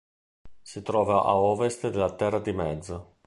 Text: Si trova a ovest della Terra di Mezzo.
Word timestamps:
Si 0.63 0.81
trova 0.81 1.23
a 1.25 1.35
ovest 1.35 1.91
della 1.91 2.15
Terra 2.15 2.39
di 2.39 2.53
Mezzo. 2.53 3.17